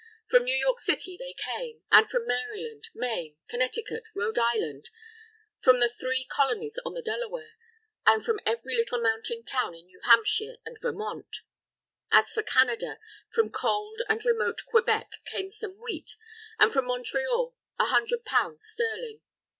From 0.27 0.45
New 0.45 0.55
York 0.55 0.79
they 0.87 1.33
came, 1.37 1.83
and 1.91 2.09
from 2.09 2.25
Maryland, 2.25 2.89
Maine, 2.95 3.37
Connecticut, 3.47 4.05
Rhode 4.15 4.39
Island, 4.39 4.89
from 5.61 5.79
the 5.79 5.89
three 5.89 6.27
counties 6.35 6.79
on 6.83 6.95
the 6.95 7.03
Delaware, 7.03 7.53
and 8.03 8.25
from 8.25 8.39
every 8.43 8.75
little 8.75 8.99
mountain 8.99 9.43
town 9.45 9.75
in 9.75 9.85
New 9.85 9.99
Hampshire 10.05 10.57
and 10.65 10.75
Vermont. 10.81 11.41
As 12.11 12.33
for 12.33 12.41
Canada, 12.41 12.97
from 13.31 13.51
cold 13.51 14.01
and 14.09 14.25
remote 14.25 14.63
Quebec 14.65 15.11
came 15.25 15.51
some 15.51 15.77
wheat, 15.79 16.15
and 16.57 16.73
from 16.73 16.87
Montreal 16.87 17.55
a 17.77 17.85
hundred 17.85 18.25
pounds 18.25 18.65
sterling. 18.65 19.21